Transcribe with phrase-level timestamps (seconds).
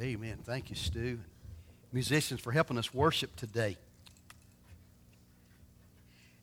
[0.00, 0.38] Amen.
[0.44, 1.20] Thank you, Stu.
[1.92, 3.76] Musicians for helping us worship today.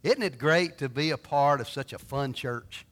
[0.04, 2.86] Isn't it great to be a part of such a fun church?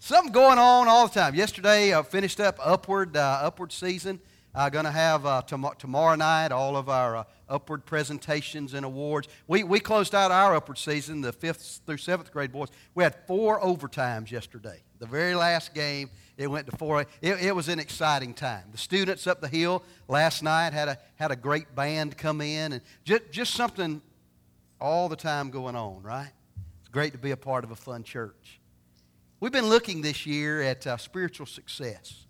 [0.00, 1.36] Something going on all the time.
[1.36, 4.18] Yesterday, I finished up Upward, uh, Upward season.
[4.54, 8.84] I'm going to have uh, tom- tomorrow night all of our uh, Upward presentations and
[8.84, 9.28] awards.
[9.46, 12.68] We, we closed out our Upward season, the fifth through seventh grade boys.
[12.94, 14.82] We had four overtimes yesterday.
[14.98, 17.02] The very last game, it went to four.
[17.02, 18.64] It, it was an exciting time.
[18.72, 22.72] The students up the hill last night had a, had a great band come in,
[22.72, 24.02] and just, just something
[24.80, 26.30] all the time going on, right?
[26.80, 28.60] It's great to be a part of a fun church.
[29.40, 32.26] We've been looking this year at uh, spiritual success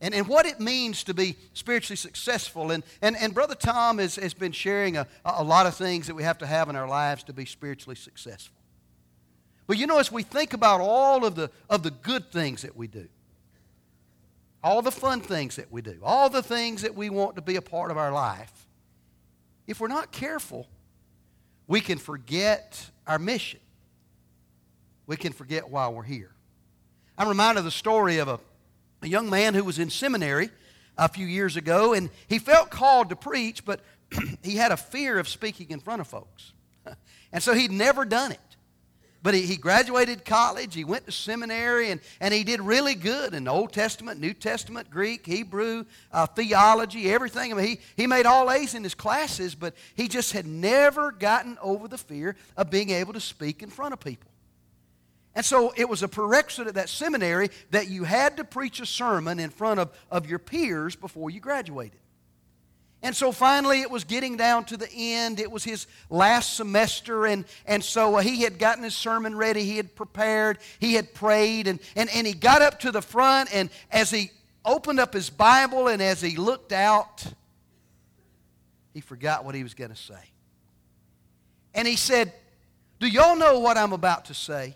[0.00, 2.70] and, and what it means to be spiritually successful.
[2.70, 6.14] And, and, and Brother Tom has, has been sharing a, a lot of things that
[6.14, 8.56] we have to have in our lives to be spiritually successful.
[9.66, 12.76] But you know, as we think about all of the, of the good things that
[12.76, 13.08] we do,
[14.62, 17.56] all the fun things that we do, all the things that we want to be
[17.56, 18.66] a part of our life,
[19.66, 20.66] if we're not careful,
[21.66, 23.60] we can forget our mission.
[25.06, 26.32] We can forget why we're here.
[27.18, 28.40] I'm reminded of the story of a,
[29.02, 30.50] a young man who was in seminary
[30.98, 33.80] a few years ago, and he felt called to preach, but
[34.42, 36.52] he had a fear of speaking in front of folks.
[37.32, 38.40] and so he'd never done it.
[39.22, 43.34] But he, he graduated college, he went to seminary, and, and he did really good
[43.34, 47.52] in the Old Testament, New Testament, Greek, Hebrew, uh, theology, everything.
[47.52, 51.10] I mean, he, he made all A's in his classes, but he just had never
[51.10, 54.30] gotten over the fear of being able to speak in front of people.
[55.36, 58.86] And so it was a prerequisite at that seminary that you had to preach a
[58.86, 62.00] sermon in front of, of your peers before you graduated.
[63.02, 65.38] And so finally, it was getting down to the end.
[65.38, 69.62] It was his last semester, and, and so uh, he had gotten his sermon ready.
[69.64, 70.58] He had prepared.
[70.78, 74.30] He had prayed, and, and, and he got up to the front, and as he
[74.64, 77.24] opened up his Bible and as he looked out,
[78.94, 80.14] he forgot what he was going to say.
[81.74, 82.32] And he said,
[82.98, 84.74] Do y'all know what I'm about to say?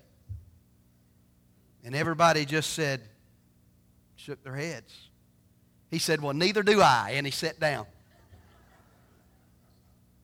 [1.84, 3.00] And everybody just said,
[4.16, 4.94] shook their heads.
[5.90, 7.12] He said, Well, neither do I.
[7.14, 7.86] And he sat down.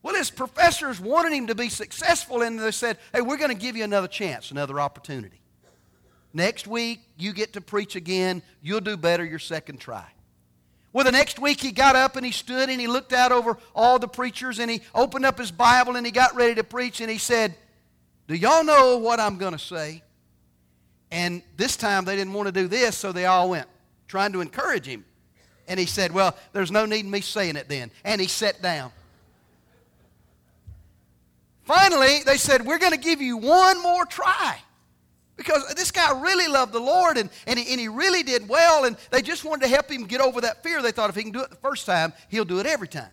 [0.03, 3.61] Well, his professors wanted him to be successful, and they said, Hey, we're going to
[3.61, 5.41] give you another chance, another opportunity.
[6.33, 8.43] Next week, you get to preach again.
[8.63, 10.07] You'll do better your second try.
[10.93, 13.59] Well, the next week he got up and he stood and he looked out over
[13.75, 17.01] all the preachers and he opened up his Bible and he got ready to preach
[17.01, 17.55] and he said,
[18.29, 20.03] Do y'all know what I'm going to say?
[21.11, 23.69] And this time they didn't want to do this, so they all went,
[24.09, 25.05] trying to encourage him.
[25.69, 27.91] And he said, Well, there's no need in me saying it then.
[28.05, 28.93] And he sat down.
[31.65, 34.59] Finally, they said, We're going to give you one more try.
[35.37, 38.85] Because this guy really loved the Lord and, and, he, and he really did well,
[38.85, 40.81] and they just wanted to help him get over that fear.
[40.81, 43.11] They thought if he can do it the first time, he'll do it every time.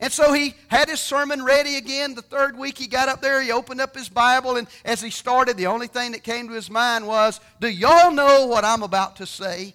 [0.00, 2.14] And so he had his sermon ready again.
[2.14, 5.10] The third week he got up there, he opened up his Bible, and as he
[5.10, 8.82] started, the only thing that came to his mind was, Do y'all know what I'm
[8.82, 9.74] about to say?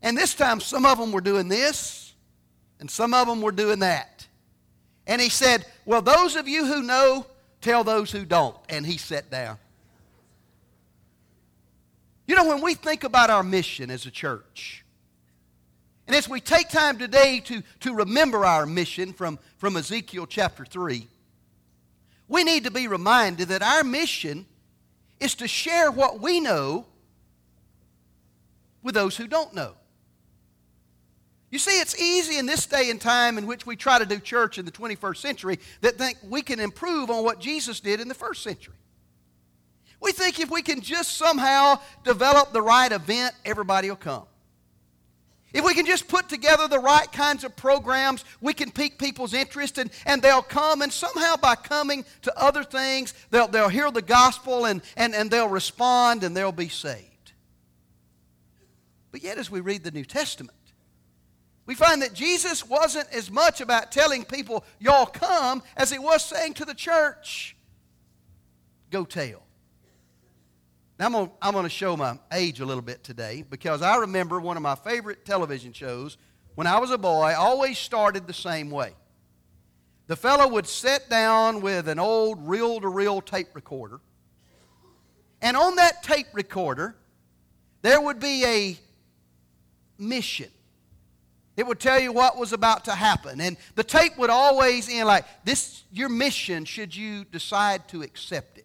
[0.00, 2.14] And this time, some of them were doing this,
[2.80, 4.26] and some of them were doing that.
[5.06, 7.26] And he said, Well, those of you who know,
[7.60, 8.56] tell those who don't.
[8.68, 9.58] And he sat down.
[12.26, 14.81] You know, when we think about our mission as a church,
[16.06, 20.64] and as we take time today to, to remember our mission from, from Ezekiel chapter
[20.64, 21.06] 3,
[22.28, 24.46] we need to be reminded that our mission
[25.20, 26.86] is to share what we know
[28.82, 29.74] with those who don't know.
[31.50, 34.18] You see, it's easy in this day and time in which we try to do
[34.18, 38.08] church in the 21st century that think we can improve on what Jesus did in
[38.08, 38.74] the first century.
[40.00, 44.24] We think if we can just somehow develop the right event, everybody will come.
[45.52, 49.34] If we can just put together the right kinds of programs, we can pique people's
[49.34, 50.80] interest and, and they'll come.
[50.80, 55.30] And somehow by coming to other things, they'll, they'll hear the gospel and, and, and
[55.30, 57.32] they'll respond and they'll be saved.
[59.10, 60.56] But yet, as we read the New Testament,
[61.66, 66.24] we find that Jesus wasn't as much about telling people, y'all come, as he was
[66.24, 67.56] saying to the church,
[68.90, 69.42] go tell.
[70.98, 73.96] Now, I'm going to I'm gonna show my age a little bit today because I
[73.96, 76.16] remember one of my favorite television shows
[76.54, 78.94] when I was a boy always started the same way.
[80.06, 84.00] The fellow would sit down with an old reel to reel tape recorder,
[85.40, 86.94] and on that tape recorder,
[87.80, 88.78] there would be a
[89.98, 90.50] mission
[91.56, 93.40] it would tell you what was about to happen.
[93.40, 98.58] And the tape would always end like, this your mission should you decide to accept
[98.58, 98.61] it.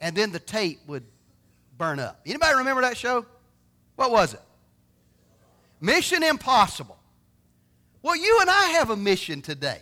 [0.00, 1.04] And then the tape would
[1.76, 2.20] burn up.
[2.26, 3.26] Anybody remember that show?
[3.96, 4.40] What was it?
[5.80, 6.98] Mission impossible.
[8.02, 9.80] Well, you and I have a mission today.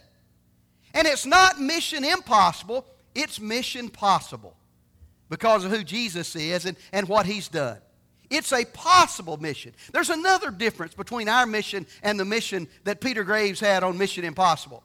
[0.94, 2.84] And it's not mission impossible,
[3.14, 4.56] it's mission possible
[5.28, 7.78] because of who Jesus is and, and what he's done.
[8.30, 9.74] It's a possible mission.
[9.92, 14.24] There's another difference between our mission and the mission that Peter Graves had on Mission
[14.24, 14.82] Impossible.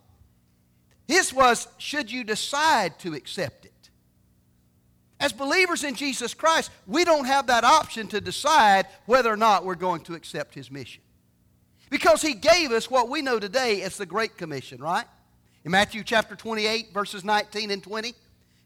[1.08, 3.63] His was, should you decide to accept?
[5.24, 9.64] As believers in Jesus Christ, we don't have that option to decide whether or not
[9.64, 11.02] we're going to accept His mission.
[11.90, 15.06] Because He gave us what we know today as the Great Commission, right?
[15.64, 18.14] In Matthew chapter 28, verses 19 and 20,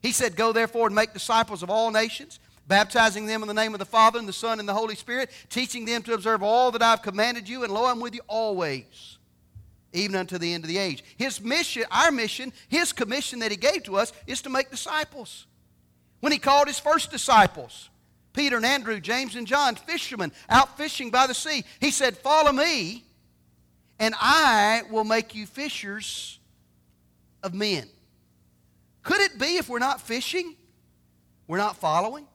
[0.02, 3.72] He said, Go therefore and make disciples of all nations baptizing them in the name
[3.72, 6.72] of the Father and the Son and the Holy Spirit, teaching them to observe all
[6.72, 9.16] that I've commanded you, and lo, I'm with you always,
[9.92, 11.04] even unto the end of the age.
[11.16, 15.46] His mission, our mission, his commission that he gave to us is to make disciples.
[16.20, 17.90] When he called his first disciples,
[18.32, 22.52] Peter and Andrew, James and John, fishermen out fishing by the sea, he said, Follow
[22.52, 23.04] me,
[23.98, 26.38] and I will make you fishers
[27.42, 27.88] of men.
[29.02, 30.54] Could it be if we're not fishing,
[31.46, 32.26] we're not following?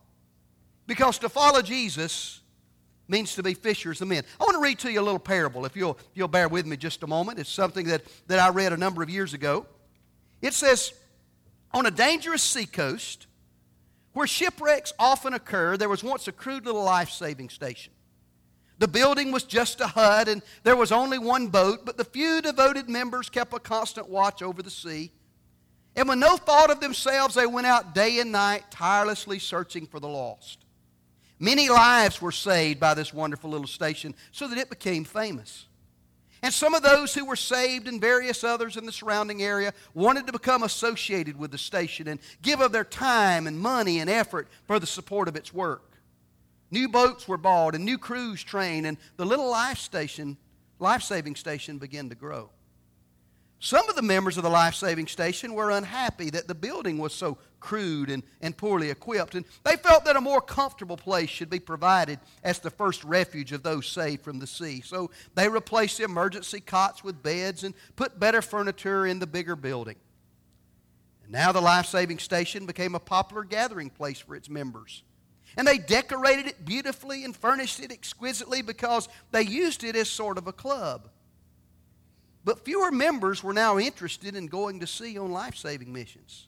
[0.87, 2.41] Because to follow Jesus
[3.07, 4.23] means to be fishers of men.
[4.39, 6.77] I want to read to you a little parable, if you'll, you'll bear with me
[6.77, 7.39] just a moment.
[7.39, 9.65] It's something that, that I read a number of years ago.
[10.41, 10.93] It says,
[11.73, 13.27] On a dangerous seacoast,
[14.13, 17.93] where shipwrecks often occur, there was once a crude little life saving station.
[18.79, 22.41] The building was just a hut, and there was only one boat, but the few
[22.41, 25.11] devoted members kept a constant watch over the sea.
[25.95, 29.99] And with no thought of themselves, they went out day and night, tirelessly searching for
[29.99, 30.65] the lost.
[31.39, 35.65] Many lives were saved by this wonderful little station so that it became famous.
[36.43, 40.27] And some of those who were saved and various others in the surrounding area wanted
[40.27, 44.49] to become associated with the station and give of their time and money and effort
[44.67, 45.93] for the support of its work.
[46.69, 50.35] New boats were bought and new crews trained, and the little life station,
[50.79, 52.49] life-saving station began to grow.
[53.59, 57.13] Some of the members of the life saving station were unhappy that the building was
[57.13, 61.49] so crude and, and poorly equipped, and they felt that a more comfortable place should
[61.49, 64.81] be provided as the first refuge of those saved from the sea.
[64.81, 69.55] So they replaced the emergency cots with beds and put better furniture in the bigger
[69.55, 69.95] building.
[71.23, 75.01] And now the life saving station became a popular gathering place for its members.
[75.55, 80.37] And they decorated it beautifully and furnished it exquisitely because they used it as sort
[80.37, 81.09] of a club.
[82.43, 86.47] But fewer members were now interested in going to sea on life saving missions.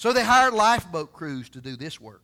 [0.00, 2.22] So they hired lifeboat crews to do this work.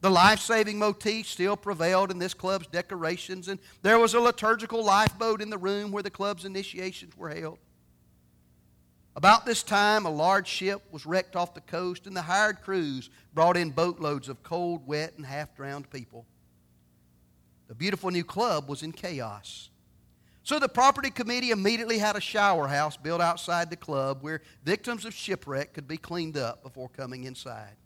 [0.00, 4.84] The life saving motif still prevailed in this club's decorations, and there was a liturgical
[4.84, 7.60] lifeboat in the room where the club's initiations were held.
[9.14, 13.08] About this time, a large ship was wrecked off the coast, and the hired crews
[13.34, 16.26] brought in boatloads of cold, wet, and half drowned people.
[17.68, 19.69] The beautiful new club was in chaos.
[20.42, 25.04] So the property committee immediately had a shower house built outside the club where victims
[25.04, 27.76] of shipwreck could be cleaned up before coming inside.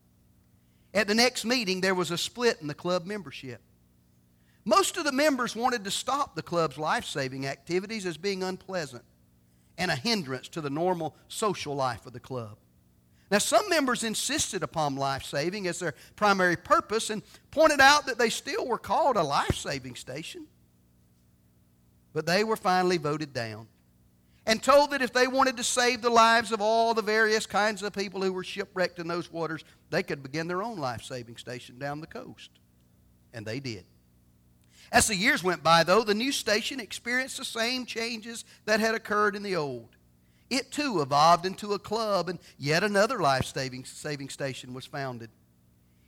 [0.92, 3.60] At the next meeting, there was a split in the club membership.
[4.64, 9.04] Most of the members wanted to stop the club's life saving activities as being unpleasant
[9.76, 12.56] and a hindrance to the normal social life of the club.
[13.30, 18.16] Now, some members insisted upon life saving as their primary purpose and pointed out that
[18.16, 20.46] they still were called a life saving station.
[22.14, 23.66] But they were finally voted down
[24.46, 27.82] and told that if they wanted to save the lives of all the various kinds
[27.82, 31.36] of people who were shipwrecked in those waters, they could begin their own life saving
[31.36, 32.50] station down the coast.
[33.32, 33.84] And they did.
[34.92, 38.94] As the years went by, though, the new station experienced the same changes that had
[38.94, 39.96] occurred in the old.
[40.50, 45.30] It too evolved into a club, and yet another life saving station was founded.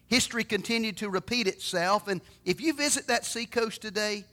[0.07, 4.25] History continued to repeat itself, and if you visit that seacoast today,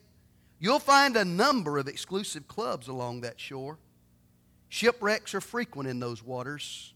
[0.58, 3.78] You'll find a number of exclusive clubs along that shore.
[4.68, 6.94] Shipwrecks are frequent in those waters,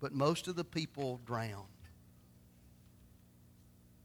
[0.00, 1.64] but most of the people drown.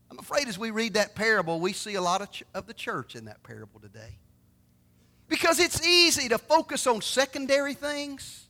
[0.10, 2.74] I'm afraid as we read that parable, we see a lot of, ch- of the
[2.74, 4.18] church in that parable today.
[5.28, 8.46] Because it's easy to focus on secondary things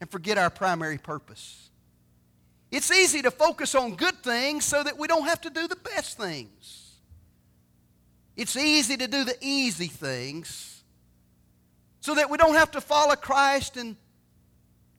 [0.00, 1.70] and forget our primary purpose.
[2.70, 5.76] It's easy to focus on good things so that we don't have to do the
[5.76, 6.81] best things.
[8.36, 10.82] It's easy to do the easy things
[12.00, 13.96] so that we don't have to follow Christ and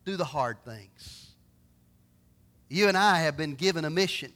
[0.06, 1.32] do the hard things.
[2.70, 4.32] You and I have been given a mission.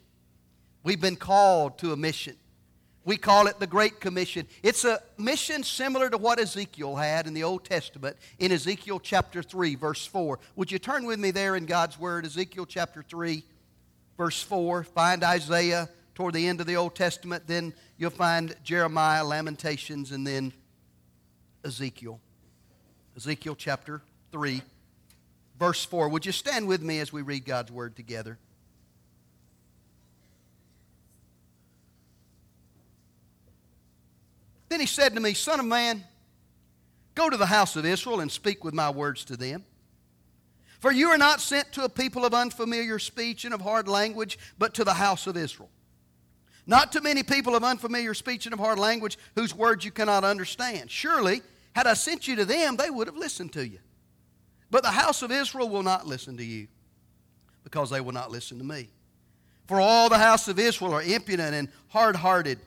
[0.84, 2.36] We've been called to a mission.
[3.04, 4.48] We call it the Great Commission.
[4.64, 9.42] It's a mission similar to what Ezekiel had in the Old Testament in Ezekiel chapter
[9.42, 10.40] 3, verse 4.
[10.58, 13.44] Would you turn with me there in God's Word, Ezekiel chapter 3,
[14.18, 14.84] verse 4?
[14.84, 15.88] Find Isaiah
[16.18, 17.44] toward the end of the Old Testament.
[17.46, 20.52] Then you'll find Jeremiah, Lamentations, and then
[21.64, 22.20] Ezekiel.
[23.16, 24.64] Ezekiel chapter 3,
[25.60, 26.10] verse 4.
[26.10, 28.40] Would you stand with me as we read God's word together?
[34.70, 36.04] Then he said to me, Son of man,
[37.14, 39.66] go to the house of Israel and speak with my words to them.
[40.80, 44.40] For you are not sent to a people of unfamiliar speech and of hard language,
[44.58, 45.70] but to the house of Israel.
[46.70, 50.26] Not to many people of unfamiliar speech and of hard language whose words you cannot
[50.26, 50.92] understand.
[50.92, 51.42] Surely,
[51.74, 53.80] had I sent you to them, they would have listened to you.
[54.70, 56.68] But the house of Israel will not listen to you,
[57.64, 58.90] because they will not listen to me.
[59.66, 62.60] For all the house of Israel are impudent and hard hearted,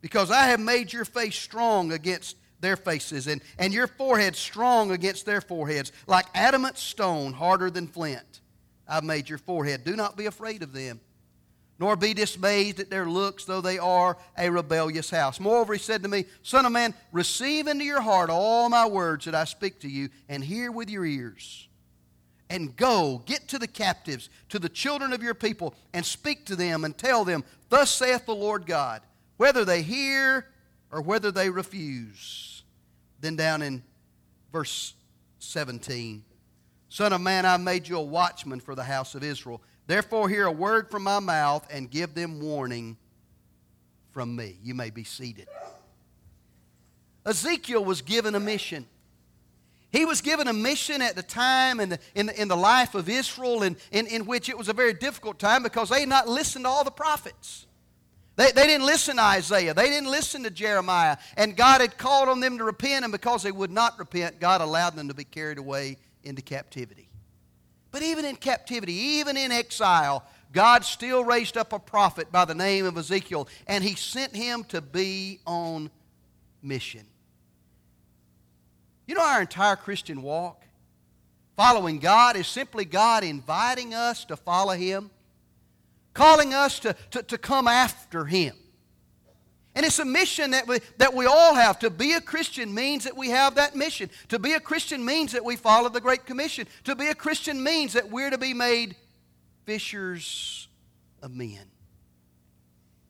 [0.00, 4.90] because I have made your face strong against their faces, and, and your forehead strong
[4.90, 8.40] against their foreheads, like adamant stone, harder than flint.
[8.88, 9.84] I've made your forehead.
[9.84, 11.00] Do not be afraid of them
[11.78, 15.40] nor be dismayed at their looks, though they are a rebellious house.
[15.40, 19.24] Moreover, he said to me, Son of man, receive into your heart all my words
[19.24, 21.68] that I speak to you, and hear with your ears.
[22.48, 26.56] And go, get to the captives, to the children of your people, and speak to
[26.56, 29.02] them, and tell them, Thus saith the Lord God,
[29.36, 30.46] whether they hear
[30.92, 32.62] or whether they refuse.
[33.20, 33.82] Then down in
[34.52, 34.94] verse
[35.40, 36.22] 17,
[36.88, 39.60] Son of man, I made you a watchman for the house of Israel.
[39.86, 42.96] Therefore, hear a word from my mouth and give them warning
[44.12, 44.58] from me.
[44.62, 45.48] You may be seated.
[47.26, 48.86] Ezekiel was given a mission.
[49.90, 52.94] He was given a mission at the time in the, in the, in the life
[52.94, 56.28] of Israel, in, in, which it was a very difficult time because they had not
[56.28, 57.66] listened to all the prophets.
[58.36, 59.72] They, they didn't listen to Isaiah.
[59.72, 61.16] They didn't listen to Jeremiah.
[61.36, 64.60] And God had called on them to repent, and because they would not repent, God
[64.60, 67.08] allowed them to be carried away into captivity.
[67.94, 72.52] But even in captivity, even in exile, God still raised up a prophet by the
[72.52, 75.92] name of Ezekiel, and he sent him to be on
[76.60, 77.06] mission.
[79.06, 80.64] You know, our entire Christian walk,
[81.56, 85.08] following God, is simply God inviting us to follow him,
[86.14, 88.56] calling us to, to, to come after him.
[89.74, 91.80] And it's a mission that we, that we all have.
[91.80, 94.08] To be a Christian means that we have that mission.
[94.28, 96.66] To be a Christian means that we follow the Great Commission.
[96.84, 98.94] To be a Christian means that we're to be made
[99.64, 100.68] fishers
[101.22, 101.66] of men.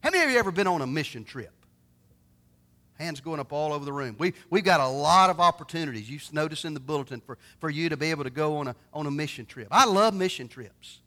[0.03, 1.53] How many of you ever been on a mission trip?
[2.99, 4.17] Hands going up all over the room.
[4.19, 6.09] We, we've got a lot of opportunities.
[6.09, 8.77] You notice in the bulletin for, for you to be able to go on a,
[8.93, 9.69] on a mission trip.
[9.71, 11.01] I love mission trips.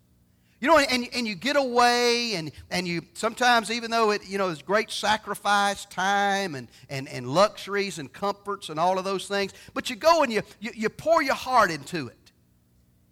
[0.59, 4.39] You know, and, and you get away, and, and you sometimes, even though it, you
[4.39, 9.27] know, is great sacrifice, time, and, and, and luxuries and comforts and all of those
[9.27, 12.31] things, but you go and you, you, you pour your heart into it.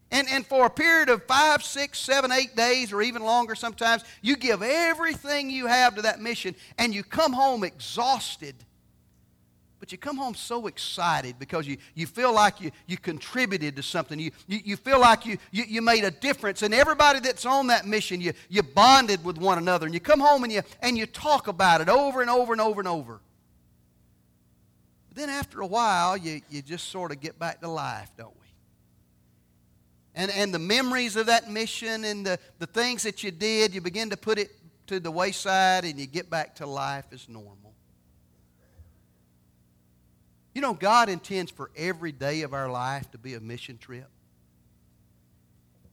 [0.10, 4.04] And, and for a period of five, six, seven, eight days, or even longer sometimes,
[4.24, 8.56] you give everything you have to that mission, and you come home exhausted
[9.80, 13.84] but you come home so excited because you, you feel like you, you contributed to
[13.84, 14.18] something.
[14.20, 16.62] You, you, you feel like you, you, you made a difference.
[16.62, 19.86] And everybody that's on that mission, you, you bonded with one another.
[19.86, 22.62] And you come home and you, and you talk about it over and over and
[22.62, 23.20] over and over.
[25.10, 28.34] But then after a while, you, you just sort of get back to life, don't
[28.40, 28.48] we?
[30.16, 33.82] And, and the memories of that mission and the, the things that you did, you
[33.82, 34.52] begin to put it
[34.88, 37.65] to the wayside and you get back to life as normal.
[40.56, 44.08] You know, God intends for every day of our life to be a mission trip.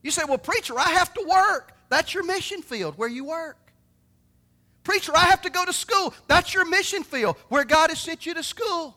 [0.03, 1.77] You say, well, preacher, I have to work.
[1.89, 3.59] That's your mission field where you work.
[4.85, 6.15] Preacher, I have to go to school.
[6.29, 8.97] That's your mission field where God has sent you to school.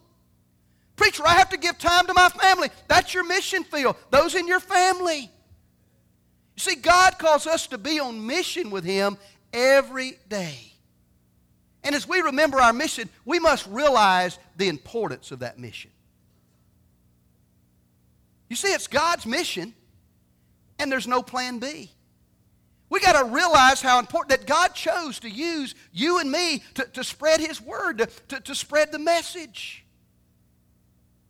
[0.95, 2.69] Preacher, I have to give time to my family.
[2.87, 3.95] That's your mission field.
[4.11, 5.21] Those in your family.
[5.21, 9.17] You see, God calls us to be on mission with Him
[9.51, 10.74] every day.
[11.85, 15.91] And as we remember our mission, we must realize the importance of that mission.
[18.49, 19.73] You see, it's God's mission,
[20.79, 21.91] and there's no plan B.
[22.89, 26.85] We got to realize how important that God chose to use you and me to,
[26.85, 29.85] to spread His word, to, to, to spread the message.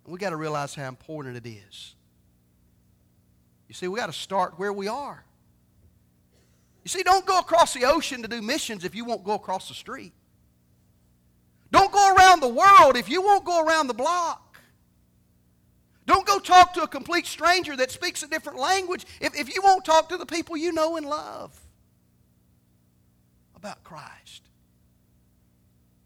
[0.05, 1.95] And we got to realize how important it is.
[3.67, 5.25] You see, we got to start where we are.
[6.85, 9.67] You see, don't go across the ocean to do missions if you won't go across
[9.67, 10.13] the street.
[11.75, 14.57] Don't go around the world if you won't go around the block.
[16.05, 19.61] Don't go talk to a complete stranger that speaks a different language if, if you
[19.61, 21.51] won't talk to the people you know and love
[23.57, 24.43] about Christ.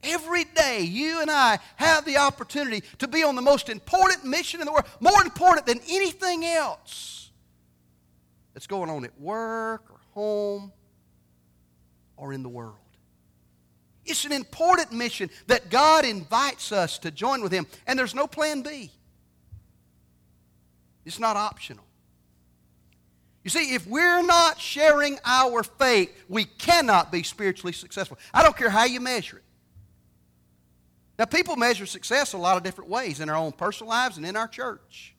[0.01, 4.61] Every day, you and I have the opportunity to be on the most important mission
[4.61, 7.29] in the world, more important than anything else
[8.55, 10.71] that's going on at work or home
[12.17, 12.88] or in the world.
[14.09, 18.27] It's an important mission that God invites us to join with Him, and there's no
[18.27, 18.91] plan B.
[21.05, 21.85] It's not optional.
[23.43, 28.17] You see, if we're not sharing our faith, we cannot be spiritually successful.
[28.33, 29.43] I don't care how you measure it.
[31.17, 34.25] Now, people measure success a lot of different ways in our own personal lives and
[34.25, 35.15] in our church.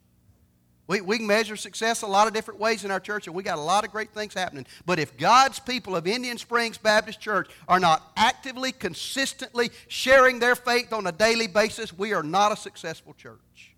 [0.91, 3.45] We, we can measure success a lot of different ways in our church, and we
[3.45, 4.67] got a lot of great things happening.
[4.85, 10.57] But if God's people of Indian Springs Baptist Church are not actively, consistently sharing their
[10.57, 13.77] faith on a daily basis, we are not a successful church.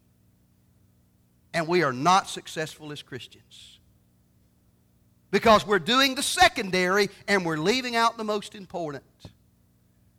[1.53, 3.79] And we are not successful as Christians.
[5.31, 9.05] Because we're doing the secondary and we're leaving out the most important.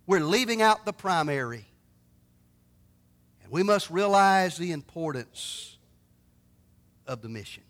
[0.06, 1.66] We're leaving out the primary.
[3.42, 5.73] And we must realize the importance
[7.08, 7.64] of the mission.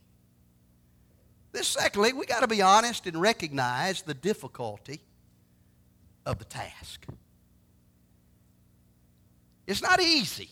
[1.51, 5.01] This, secondly, we got to be honest and recognize the difficulty
[6.25, 7.05] of the task.
[9.67, 10.49] It's not easy.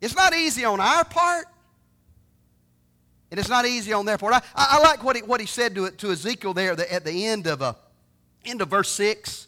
[0.00, 1.46] It's not easy on our part,
[3.30, 4.34] and it's not easy on their part.
[4.34, 7.26] I, I, I like what he, what he said to, to Ezekiel there at the
[7.26, 7.74] end of, uh,
[8.44, 9.46] end of verse 6.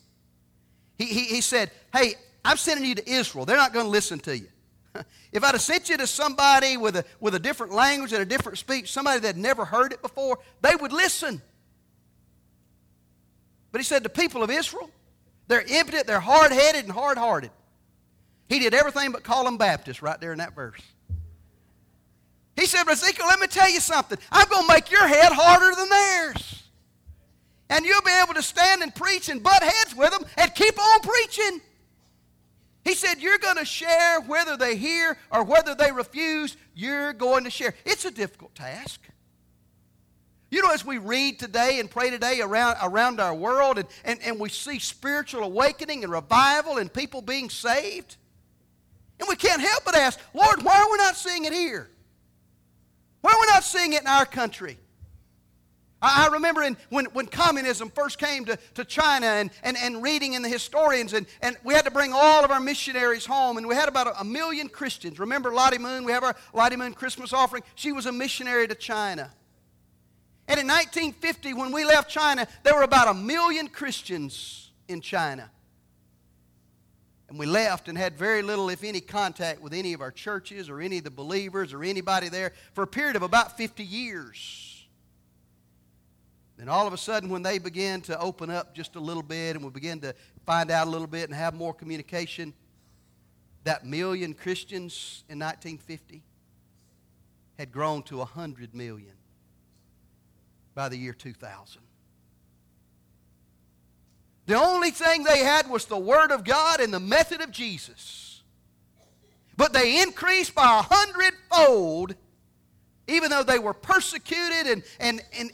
[0.98, 3.46] He, he, he said, Hey, I'm sending you to Israel.
[3.46, 4.48] They're not going to listen to you.
[5.32, 8.26] If I'd have sent you to somebody with a, with a different language and a
[8.26, 11.42] different speech, somebody that had never heard it before, they would listen.
[13.72, 14.88] But he said, the people of Israel,
[15.48, 17.50] they're impotent, they're hard headed and hard hearted.
[18.48, 20.80] He did everything but call them Baptists right there in that verse.
[22.56, 24.18] He said, Ezekiel, let me tell you something.
[24.30, 26.62] I'm going to make your head harder than theirs.
[27.68, 30.78] And you'll be able to stand and preach and butt heads with them and keep
[30.78, 31.60] on preaching.
[32.85, 37.45] He said, You're going to share whether they hear or whether they refuse, you're going
[37.45, 37.75] to share.
[37.85, 39.00] It's a difficult task.
[40.50, 44.21] You know, as we read today and pray today around, around our world and, and,
[44.23, 48.17] and we see spiritual awakening and revival and people being saved,
[49.19, 51.91] and we can't help but ask, Lord, why are we not seeing it here?
[53.23, 54.79] Why are we not seeing it in our country?
[56.05, 60.35] I, remember in, when, when communism first came to, to China and, and, and reading
[60.35, 63.67] in the historians, and, and we had to bring all of our missionaries home, and
[63.67, 65.19] we had about a, a million Christians.
[65.19, 66.05] Remember Lottie Moon?
[66.05, 67.62] We have our Lottie Moon Christmas offering.
[67.75, 69.31] She was a missionary to China.
[70.47, 75.51] And in 1950, when we left China, there were about a million Christians in China.
[77.29, 80.69] And we left and had very little, if any, contact with any of our churches
[80.69, 84.63] or any of the believers or anybody there for a period of about 50 years.
[86.59, 89.57] And all of a sudden, when they began to open up just a little bit
[89.57, 90.14] and we began to
[90.47, 92.55] find out a little bit and have more communication,
[93.64, 96.23] that million Christians in 1950
[97.59, 99.14] had grown to 100 million
[100.75, 101.83] by the year 2000.
[104.47, 108.43] The only thing they had was the Word of God and the method of Jesus.
[109.57, 112.14] But they increased by a hundredfold,
[113.09, 115.53] even though they were persecuted and, and, and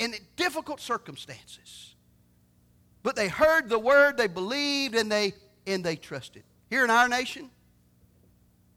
[0.00, 1.94] in difficult circumstances.
[3.02, 5.34] But they heard the word, they believed, and they,
[5.66, 6.42] and they trusted.
[6.68, 7.50] Here in our nation,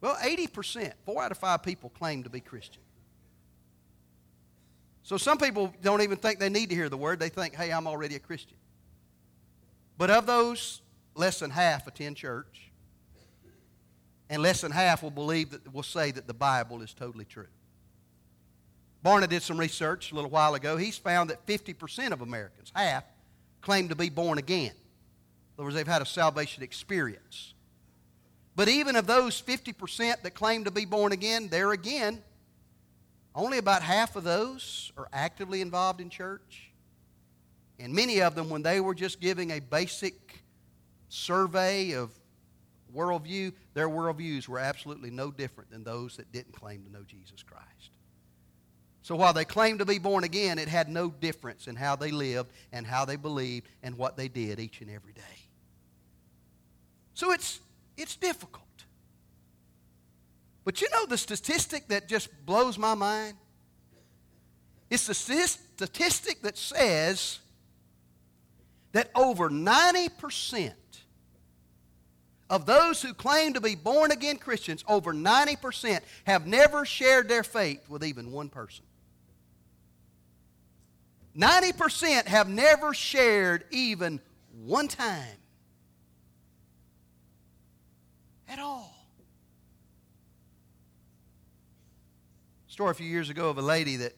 [0.01, 2.81] well, 80%, four out of five people claim to be Christian.
[5.03, 7.19] So some people don't even think they need to hear the word.
[7.19, 8.57] They think, hey, I'm already a Christian.
[9.97, 10.81] But of those,
[11.15, 12.71] less than half attend church.
[14.29, 17.47] And less than half will believe that will say that the Bible is totally true.
[19.04, 20.78] Barna did some research a little while ago.
[20.78, 23.04] He's found that 50% of Americans, half,
[23.62, 24.72] claim to be born again.
[24.72, 27.54] In other words, they've had a salvation experience.
[28.56, 32.22] But even of those 50% that claim to be born again, there again,
[33.36, 36.72] only about half of those are actively involved in church.
[37.80, 40.44] And many of them, when they were just giving a basic
[41.10, 42.12] survey of
[42.96, 47.42] worldview, their worldviews were absolutely no different than those that didn't claim to know Jesus
[47.44, 47.62] Christ.
[49.04, 52.10] So while they claimed to be born again, it had no difference in how they
[52.10, 55.22] lived and how they believed and what they did each and every day.
[57.13, 57.60] So it's,
[57.98, 58.63] it's difficult.
[60.63, 63.36] But you know the statistic that just blows my mind?
[64.89, 67.39] It's the statistic that says
[68.94, 70.72] that over 90%
[72.50, 77.44] of those who claim to be born again Christians, over 90% have never shared their
[77.44, 78.86] faith with even one person.
[81.38, 84.19] 90% have never shared even
[84.63, 85.38] one time
[88.48, 88.93] at all.
[92.67, 94.13] Story a few years ago of a lady that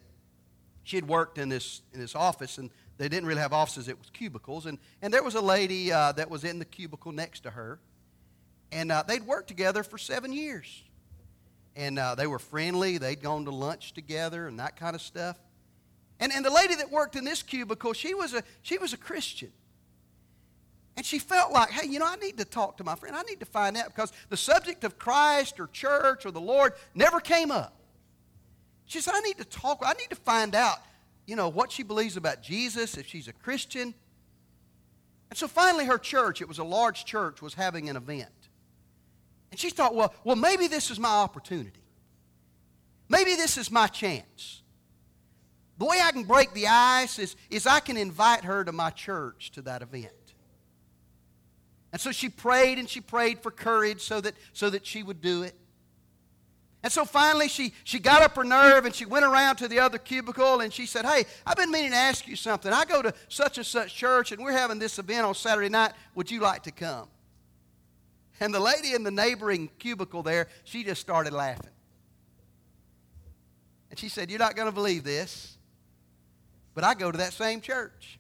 [0.84, 3.98] she had worked in this, in this office, and they didn't really have offices, it
[3.98, 4.66] was cubicles.
[4.66, 7.80] And, and there was a lady uh, that was in the cubicle next to her.
[8.72, 10.84] And uh, they'd worked together for seven years.
[11.76, 12.98] And uh, they were friendly.
[12.98, 15.38] They'd gone to lunch together and that kind of stuff.
[16.20, 18.98] And, and the lady that worked in this cubicle, she was, a, she was a
[18.98, 19.52] Christian.
[20.98, 23.16] And she felt like, hey, you know, I need to talk to my friend.
[23.16, 26.74] I need to find out because the subject of Christ or church or the Lord
[26.94, 27.74] never came up.
[28.86, 29.84] She said, I need to talk.
[29.86, 30.78] I need to find out
[31.26, 33.94] you know, what she believes about Jesus, if she's a Christian.
[35.30, 38.30] And so finally, her church, it was a large church, was having an event.
[39.52, 41.82] And she thought, well, well, maybe this is my opportunity.
[43.10, 44.62] Maybe this is my chance.
[45.78, 48.92] The way I can break the ice is, is I can invite her to my
[48.92, 50.12] church to that event.
[51.92, 55.22] And so she prayed and she prayed for courage so that, so that she would
[55.22, 55.56] do it.
[56.84, 59.80] And so finally, she, she got up her nerve and she went around to the
[59.80, 62.72] other cubicle and she said, Hey, I've been meaning to ask you something.
[62.72, 65.94] I go to such and such church and we're having this event on Saturday night.
[66.14, 67.08] Would you like to come?
[68.40, 71.72] And the lady in the neighboring cubicle there, she just started laughing.
[73.90, 75.55] And she said, You're not going to believe this,
[76.76, 78.20] but I go to that same church.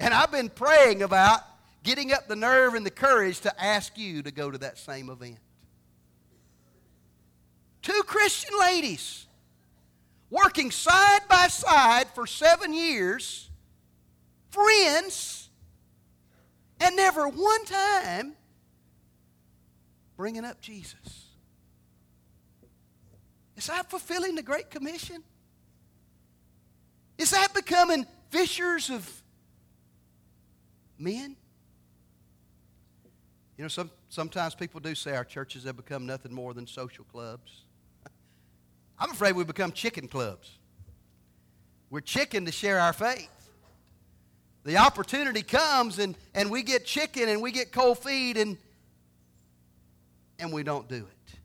[0.00, 1.40] And I've been praying about
[1.84, 5.08] getting up the nerve and the courage to ask you to go to that same
[5.08, 5.38] event.
[7.80, 9.26] Two Christian ladies
[10.30, 13.50] working side by side for seven years,
[14.50, 15.48] friends,
[16.80, 18.34] and never one time
[20.16, 21.26] bringing up Jesus.
[23.56, 25.22] Is that fulfilling the Great Commission?
[27.18, 29.22] Is that becoming fishers of
[30.98, 31.36] men?
[33.56, 37.04] You know, some, sometimes people do say our churches have become nothing more than social
[37.04, 37.62] clubs.
[38.98, 40.58] I'm afraid we've become chicken clubs.
[41.90, 43.30] We're chicken to share our faith.
[44.64, 48.56] The opportunity comes and, and we get chicken and we get cold feet and,
[50.38, 51.38] and we don't do it.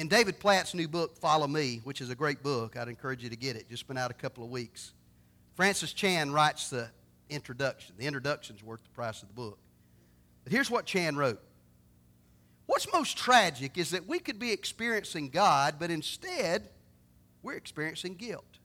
[0.00, 3.28] In David Platt's new book, Follow Me, which is a great book, I'd encourage you
[3.28, 3.68] to get it.
[3.68, 4.94] Just been out a couple of weeks.
[5.56, 6.88] Francis Chan writes the
[7.28, 7.94] introduction.
[7.98, 9.58] The introduction's worth the price of the book.
[10.42, 11.38] But here's what Chan wrote
[12.64, 16.70] What's most tragic is that we could be experiencing God, but instead,
[17.42, 18.58] we're experiencing guilt.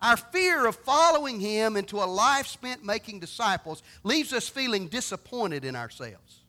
[0.00, 5.64] Our fear of following Him into a life spent making disciples leaves us feeling disappointed
[5.64, 6.44] in ourselves.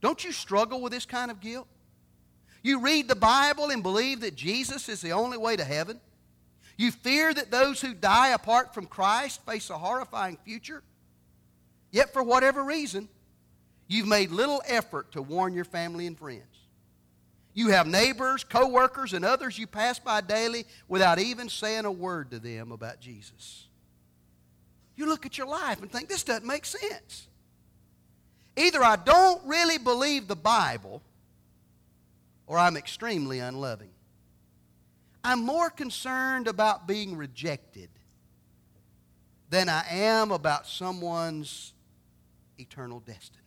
[0.00, 1.68] Don't you struggle with this kind of guilt?
[2.62, 6.00] You read the Bible and believe that Jesus is the only way to heaven.
[6.76, 10.82] You fear that those who die apart from Christ face a horrifying future.
[11.90, 13.08] Yet, for whatever reason,
[13.88, 16.44] You've made little effort to warn your family and friends.
[17.54, 22.30] You have neighbors, co-workers, and others you pass by daily without even saying a word
[22.30, 23.66] to them about Jesus.
[24.94, 27.26] You look at your life and think, this doesn't make sense.
[28.56, 31.00] Either I don't really believe the Bible
[32.48, 33.90] or I'm extremely unloving.
[35.22, 37.90] I'm more concerned about being rejected
[39.50, 41.74] than I am about someone's
[42.58, 43.44] eternal destiny.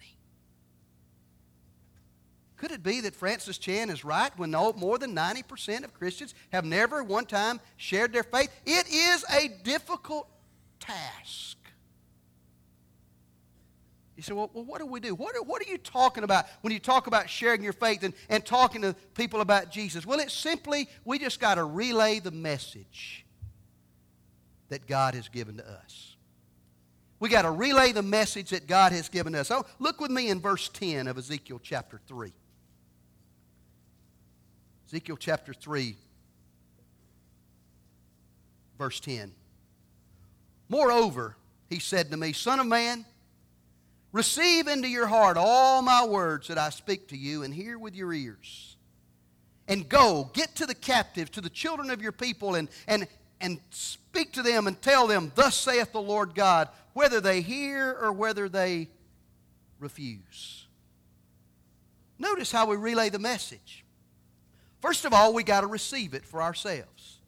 [2.58, 6.64] Could it be that Francis Chan is right when more than 90% of Christians have
[6.64, 8.52] never one time shared their faith?
[8.68, 10.30] It is a difficult
[10.80, 11.58] task.
[14.22, 15.16] You say, well, well what do we do?
[15.16, 18.14] What are, what are you talking about when you talk about sharing your faith and,
[18.30, 20.06] and talking to people about Jesus?
[20.06, 23.26] Well, it's simply, we just got to relay the message
[24.70, 26.16] that God has given to us.
[27.20, 29.50] We got to relay the message that God has given us.
[29.50, 32.32] Oh, look with me in verse 10 of Ezekiel chapter 3.
[34.88, 35.96] Ezekiel chapter 3,
[38.78, 39.32] verse 10.
[40.70, 41.38] Moreover,
[41.72, 43.04] he said to me, Son of man,
[44.12, 47.96] receive into your heart all my words that I speak to you, and hear with
[47.96, 48.76] your ears.
[49.68, 53.08] And go, get to the captives, to the children of your people, and, and,
[53.40, 57.98] and speak to them and tell them, Thus saith the Lord God, whether they hear
[58.02, 58.90] or whether they
[59.80, 60.68] refuse.
[62.20, 63.84] Notice how we relay the message.
[64.82, 67.20] First of all, we got to receive it for ourselves.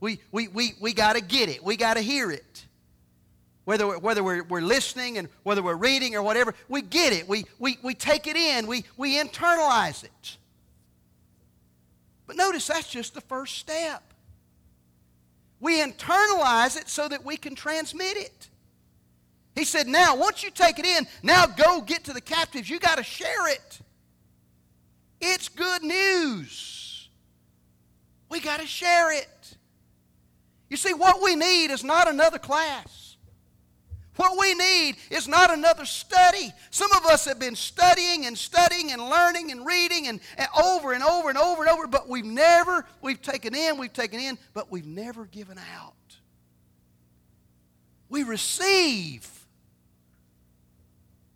[0.00, 1.62] We, we, we, we got to get it.
[1.62, 2.66] We got to hear it.
[3.64, 7.28] Whether, whether we're, we're listening and whether we're reading or whatever, we get it.
[7.28, 8.66] We, we, we take it in.
[8.66, 10.36] We, we internalize it.
[12.26, 14.02] But notice that's just the first step.
[15.60, 18.48] We internalize it so that we can transmit it.
[19.54, 22.68] He said, now, once you take it in, now go get to the captives.
[22.68, 23.78] You got to share it.
[25.20, 27.08] It's good news.
[28.28, 29.56] We got to share it.
[30.68, 33.13] You see, what we need is not another class.
[34.16, 36.52] What we need is not another study.
[36.70, 40.92] Some of us have been studying and studying and learning and reading and, and, over
[40.92, 44.38] and over and over and over, but we've never, we've taken in, we've taken in,
[44.52, 45.94] but we've never given out.
[48.08, 49.28] We receive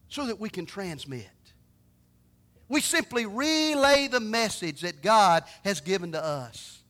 [0.08, 1.26] so that we can transmit.
[2.68, 6.82] We simply relay the message that God has given to us.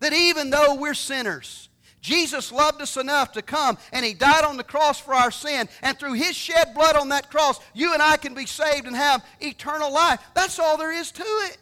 [0.00, 1.65] That even though we're sinners,
[2.06, 5.68] Jesus loved us enough to come and He died on the cross for our sin.
[5.82, 8.94] And through His shed blood on that cross, you and I can be saved and
[8.94, 10.20] have eternal life.
[10.32, 11.58] That's all there is to it.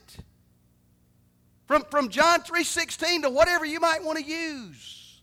[1.66, 5.22] From, from John 3.16 to whatever you might want to use.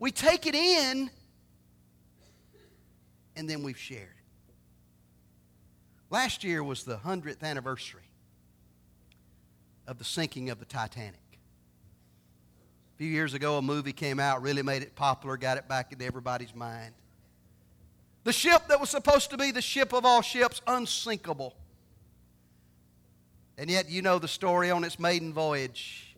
[0.00, 1.08] We take it in
[3.36, 4.52] and then we've shared it.
[6.10, 8.10] Last year was the 100th anniversary
[9.86, 11.20] of the sinking of the Titanic.
[12.96, 15.92] A few years ago, a movie came out, really made it popular, got it back
[15.92, 16.94] into everybody's mind.
[18.24, 21.54] The ship that was supposed to be the ship of all ships, unsinkable.
[23.58, 26.16] And yet, you know the story on its maiden voyage,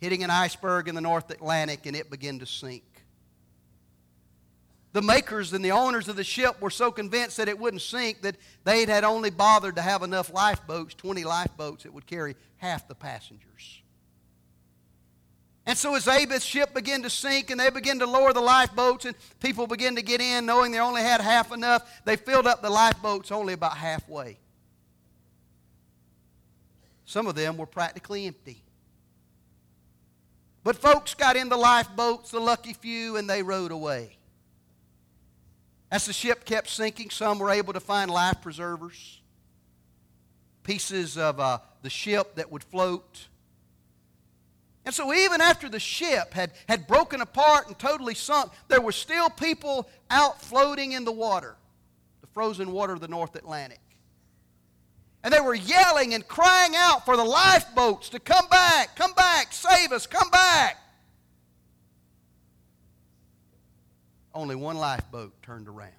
[0.00, 2.82] hitting an iceberg in the North Atlantic, and it began to sink.
[4.94, 8.22] The makers and the owners of the ship were so convinced that it wouldn't sink
[8.22, 12.88] that they had only bothered to have enough lifeboats, 20 lifeboats, that would carry half
[12.88, 13.82] the passengers.
[15.68, 19.04] And so as Abed's ship began to sink and they began to lower the lifeboats
[19.04, 22.62] and people began to get in knowing they only had half enough, they filled up
[22.62, 24.38] the lifeboats only about halfway.
[27.04, 28.62] Some of them were practically empty.
[30.64, 34.16] But folks got in the lifeboats, the lucky few, and they rowed away.
[35.90, 39.20] As the ship kept sinking, some were able to find life preservers,
[40.62, 43.28] pieces of uh, the ship that would float.
[44.88, 48.90] And so, even after the ship had, had broken apart and totally sunk, there were
[48.90, 51.56] still people out floating in the water,
[52.22, 53.82] the frozen water of the North Atlantic.
[55.22, 59.52] And they were yelling and crying out for the lifeboats to come back, come back,
[59.52, 60.78] save us, come back.
[64.32, 65.92] Only one lifeboat turned around.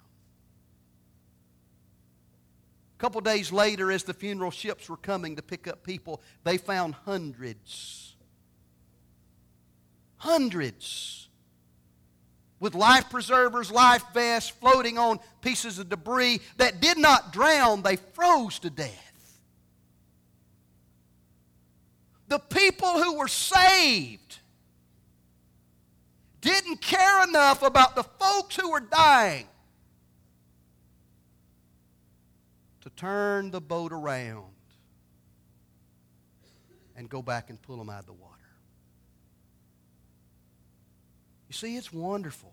[2.96, 6.58] A couple days later, as the funeral ships were coming to pick up people, they
[6.58, 8.09] found hundreds
[10.20, 11.28] Hundreds.
[12.60, 17.96] With life preservers, life vests, floating on pieces of debris that did not drown, they
[17.96, 19.40] froze to death.
[22.28, 24.40] The people who were saved
[26.42, 29.46] didn't care enough about the folks who were dying
[32.82, 34.44] to turn the boat around
[36.94, 38.29] and go back and pull them out of the water.
[41.50, 42.52] You see, it's wonderful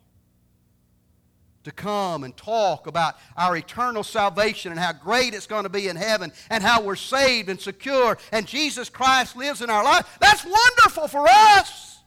[1.65, 5.87] to come and talk about our eternal salvation and how great it's going to be
[5.87, 10.17] in heaven and how we're saved and secure and Jesus Christ lives in our life.
[10.19, 11.99] That's wonderful for us.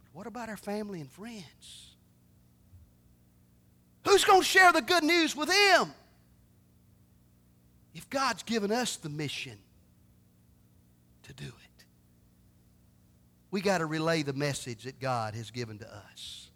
[0.00, 1.94] But what about our family and friends?
[4.04, 5.94] Who's going to share the good news with them?
[7.94, 9.58] If God's given us the mission
[11.22, 11.69] to do it
[13.50, 16.48] we got to relay the message that God has given to us.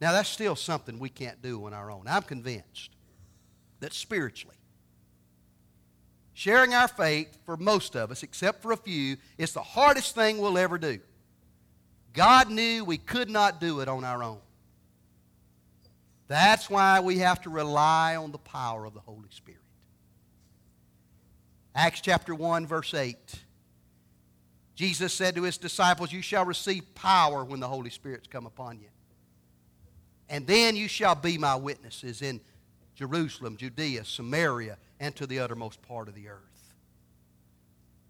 [0.00, 2.04] Now, that's still something we can't do on our own.
[2.06, 2.90] I'm convinced
[3.80, 4.56] that spiritually,
[6.34, 10.38] sharing our faith for most of us, except for a few, is the hardest thing
[10.38, 10.98] we'll ever do.
[12.12, 14.38] God knew we could not do it on our own.
[16.28, 19.60] That's why we have to rely on the power of the Holy Spirit.
[21.74, 23.16] Acts chapter 1, verse 8.
[24.74, 28.80] Jesus said to his disciples, You shall receive power when the Holy Spirit's come upon
[28.80, 28.88] you.
[30.28, 32.40] And then you shall be my witnesses in
[32.94, 36.40] Jerusalem, Judea, Samaria, and to the uttermost part of the earth.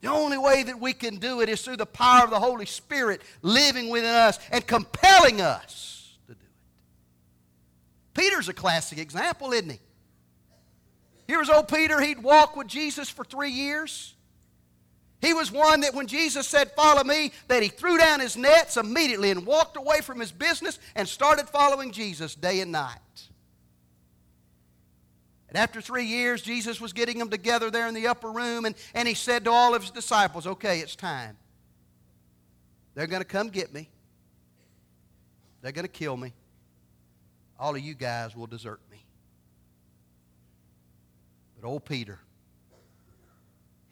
[0.00, 2.66] The only way that we can do it is through the power of the Holy
[2.66, 8.20] Spirit living within us and compelling us to do it.
[8.20, 9.80] Peter's a classic example, isn't he?
[11.26, 12.00] Here's old Peter.
[12.00, 14.14] He'd walk with Jesus for three years.
[15.24, 18.76] He was one that when Jesus said, Follow me, that he threw down his nets
[18.76, 22.98] immediately and walked away from his business and started following Jesus day and night.
[25.48, 28.74] And after three years, Jesus was getting them together there in the upper room, and,
[28.92, 31.38] and he said to all of his disciples, Okay, it's time.
[32.94, 33.88] They're going to come get me,
[35.62, 36.34] they're going to kill me.
[37.58, 39.06] All of you guys will desert me.
[41.58, 42.18] But old Peter,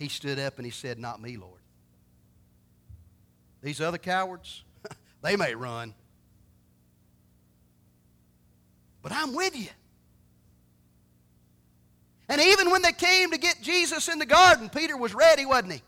[0.03, 1.61] he stood up and he said, Not me, Lord.
[3.63, 4.65] These other cowards,
[5.23, 5.95] they may run.
[9.01, 9.69] But I'm with you.
[12.29, 15.75] And even when they came to get Jesus in the garden, Peter was ready, wasn't
[15.75, 15.83] he?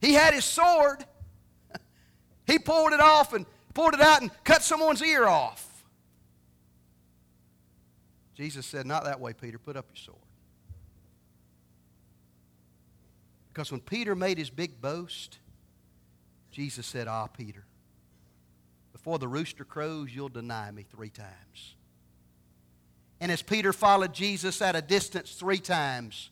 [0.00, 1.04] He had his sword.
[2.44, 5.84] He pulled it off and pulled it out and cut someone's ear off.
[8.34, 9.58] Jesus said, Not that way, Peter.
[9.58, 10.21] Put up your sword.
[13.52, 15.38] Because when Peter made his big boast,
[16.50, 17.64] Jesus said, Ah, Peter,
[18.92, 21.74] before the rooster crows, you'll deny me three times.
[23.20, 26.30] And as Peter followed Jesus at a distance three times,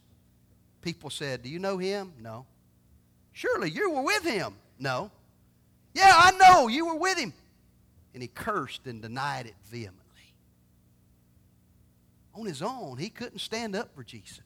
[0.81, 2.13] people said, Do you know him?
[2.19, 2.47] No.
[3.33, 4.55] Surely you were with him.
[4.79, 5.11] No.
[5.93, 7.35] Yeah, I know you were with him.
[8.15, 10.05] And he cursed and denied it vehemently.
[12.35, 14.41] On his own, he couldn't stand up for Jesus.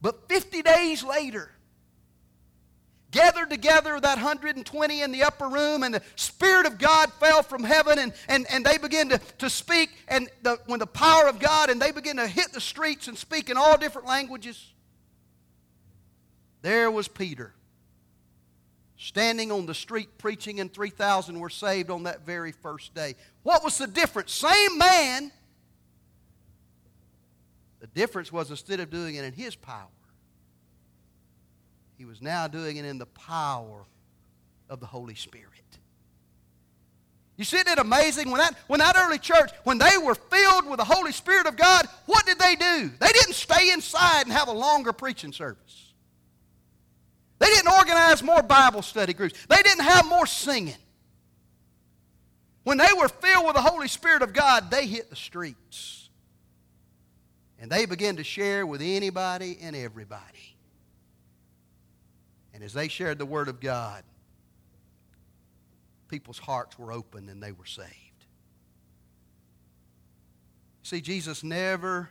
[0.00, 1.50] But 50 days later,
[3.10, 7.64] gathered together that 120 in the upper room and the spirit of god fell from
[7.64, 11.38] heaven and, and, and they began to, to speak and the, when the power of
[11.38, 14.74] god and they began to hit the streets and speak in all different languages
[16.62, 17.54] there was Peter
[18.96, 23.14] standing on the street preaching, and 3,000 were saved on that very first day.
[23.44, 24.32] What was the difference?
[24.32, 25.30] Same man.
[27.94, 29.88] Difference was instead of doing it in his power,
[31.96, 33.84] he was now doing it in the power
[34.68, 35.48] of the Holy Spirit.
[37.36, 38.30] You see isn't it amazing?
[38.30, 41.56] When that, when that early church, when they were filled with the Holy Spirit of
[41.56, 42.90] God, what did they do?
[43.00, 45.92] They didn't stay inside and have a longer preaching service.
[47.38, 49.34] They didn't organize more Bible study groups.
[49.48, 50.74] They didn't have more singing.
[52.64, 55.97] When they were filled with the Holy Spirit of God, they hit the streets.
[57.60, 60.56] And they began to share with anybody and everybody.
[62.54, 64.02] And as they shared the Word of God,
[66.08, 67.92] people's hearts were open and they were saved.
[70.82, 72.10] See, Jesus never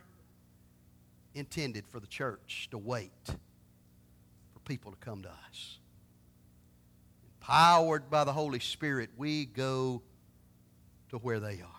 [1.34, 5.78] intended for the church to wait for people to come to us.
[7.40, 10.02] Empowered by the Holy Spirit, we go
[11.10, 11.77] to where they are.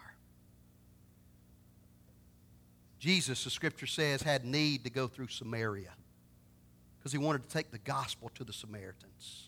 [3.00, 5.92] Jesus, the scripture says, had need to go through Samaria
[6.98, 9.46] because he wanted to take the gospel to the Samaritans.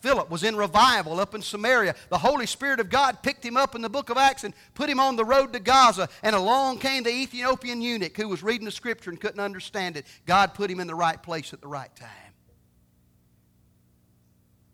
[0.00, 1.94] Philip was in revival up in Samaria.
[2.08, 4.88] The Holy Spirit of God picked him up in the book of Acts and put
[4.88, 6.08] him on the road to Gaza.
[6.22, 10.06] And along came the Ethiopian eunuch who was reading the scripture and couldn't understand it.
[10.26, 12.08] God put him in the right place at the right time.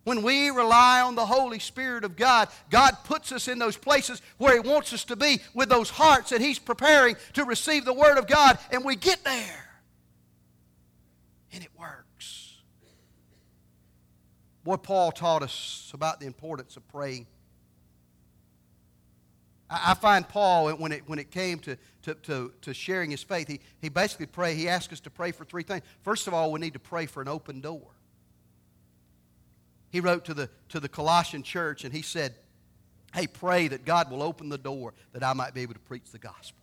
[0.07, 4.23] When we rely on the Holy Spirit of God, God puts us in those places
[4.39, 7.93] where He wants us to be with those hearts that He's preparing to receive the
[7.93, 9.81] Word of God, and we get there.
[11.53, 12.55] And it works.
[14.63, 17.27] Boy, Paul taught us about the importance of praying.
[19.69, 23.49] I, find Paul, when it, when it came to, to, to, to sharing his faith,
[23.49, 25.83] he, he basically prayed, he asked us to pray for three things.
[26.03, 27.96] First of all, we need to pray for an open door.
[29.97, 32.35] He wrote to the, to the Colossian church and he said,
[33.15, 36.11] Hey, pray that God will open the door that I might be able to preach
[36.13, 36.61] the gospel.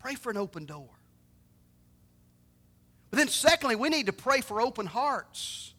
[0.00, 0.88] Pray for an open door.
[3.08, 5.74] But then, secondly, we need to pray for open hearts.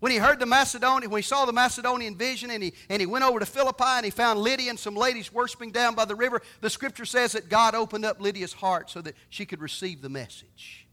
[0.00, 3.06] When he heard the Macedonian, when he saw the Macedonian vision and he, and he
[3.06, 6.14] went over to Philippi and he found Lydia and some ladies worshiping down by the
[6.14, 10.00] river, the scripture says that God opened up Lydia's heart so that she could receive
[10.00, 10.85] the message.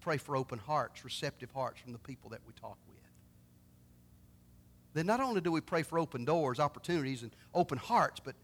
[0.00, 2.98] Pray for open hearts, receptive hearts from the people that we talk with.
[4.92, 8.34] Then not only do we pray for open doors, opportunities, and open hearts, but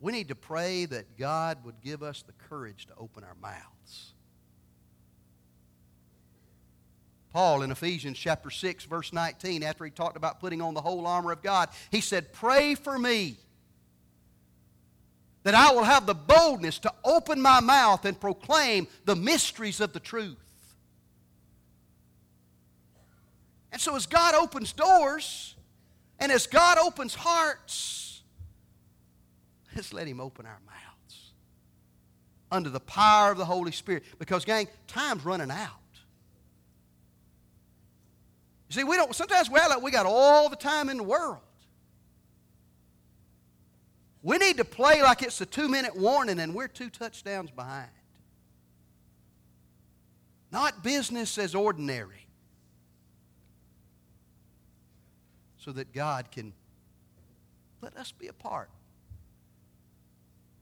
[0.00, 4.12] we need to pray that God would give us the courage to open our mouths.
[7.32, 11.06] Paul in Ephesians chapter 6, verse 19, after he talked about putting on the whole
[11.06, 13.36] armor of God, he said, Pray for me
[15.42, 19.92] that I will have the boldness to open my mouth and proclaim the mysteries of
[19.92, 20.45] the truth.
[23.76, 25.54] And so, as God opens doors
[26.18, 28.22] and as God opens hearts,
[29.74, 31.32] let's let Him open our mouths
[32.50, 34.04] under the power of the Holy Spirit.
[34.18, 35.68] Because, gang, time's running out.
[38.70, 41.02] You see, we don't, sometimes we act like we got all the time in the
[41.02, 41.42] world.
[44.22, 47.90] We need to play like it's a two minute warning and we're two touchdowns behind.
[50.50, 52.25] Not business as ordinary.
[55.66, 56.52] So that God can
[57.82, 58.70] let us be a part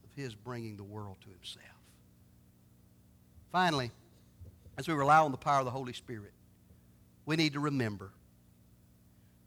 [0.02, 1.66] of his bringing the world to himself.
[3.52, 3.90] Finally,
[4.78, 6.32] as we rely on the power of the Holy Spirit,
[7.26, 8.12] we need to remember.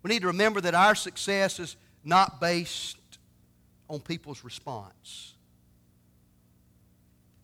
[0.03, 3.17] We need to remember that our success is not based
[3.89, 5.33] on people's response,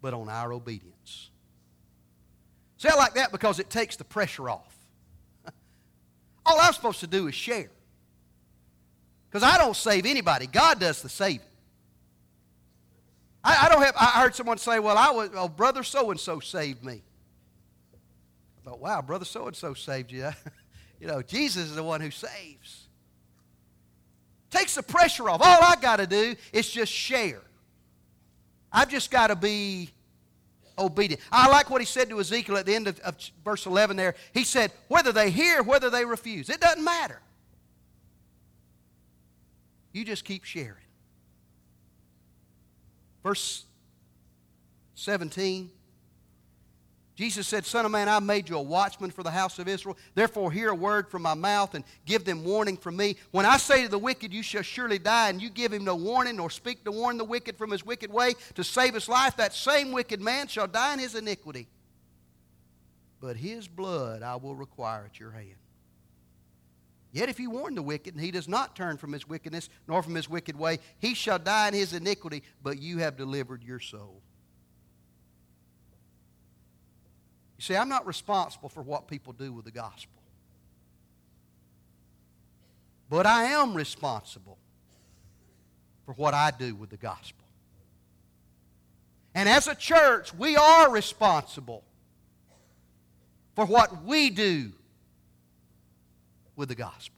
[0.03, 1.31] but on our obedience.
[2.77, 4.75] Say it like that because it takes the pressure off.
[6.45, 7.71] All I'm supposed to do is share.
[9.33, 11.39] Because I don't save anybody, God does the saving.
[13.43, 16.19] I, I, don't have, I heard someone say, well, I was, oh, brother so and
[16.19, 17.01] so saved me.
[18.61, 20.29] I thought, wow, brother so and so saved you.
[21.01, 22.87] you know, Jesus is the one who saves.
[24.51, 25.41] Takes the pressure off.
[25.41, 27.41] All I got to do is just share.
[28.71, 29.89] I've just got to be
[30.77, 31.23] obedient.
[31.31, 34.13] I like what he said to Ezekiel at the end of, of verse 11 there.
[34.31, 37.19] He said, whether they hear, whether they refuse, it doesn't matter.
[39.93, 40.75] You just keep sharing.
[43.23, 43.63] Verse
[44.95, 45.69] 17.
[47.15, 49.95] Jesus said, Son of man, I made you a watchman for the house of Israel.
[50.15, 53.17] Therefore, hear a word from my mouth and give them warning from me.
[53.29, 55.95] When I say to the wicked, You shall surely die, and you give him no
[55.95, 59.37] warning, nor speak to warn the wicked from his wicked way to save his life,
[59.37, 61.67] that same wicked man shall die in his iniquity.
[63.21, 65.55] But his blood I will require at your hand.
[67.13, 70.01] Yet if you warn the wicked, and he does not turn from his wickedness, nor
[70.01, 73.79] from his wicked way, he shall die in his iniquity, but you have delivered your
[73.79, 74.23] soul.
[77.57, 80.23] You see, I'm not responsible for what people do with the gospel.
[83.11, 84.57] But I am responsible
[86.07, 87.45] for what I do with the gospel.
[89.35, 91.83] And as a church, we are responsible
[93.55, 94.71] for what we do
[96.55, 97.15] with the gospel.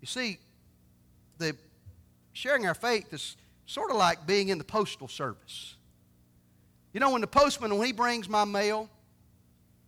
[0.00, 0.38] You see,
[1.38, 1.56] the
[2.32, 5.74] sharing our faith is sort of like being in the postal service.
[6.92, 8.88] You know, when the postman, when he brings my mail,